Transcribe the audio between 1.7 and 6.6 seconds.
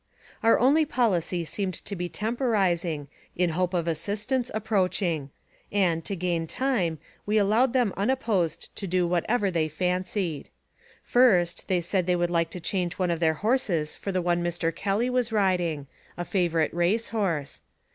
to be temporizing, in hope of assistance approaching; and, to gain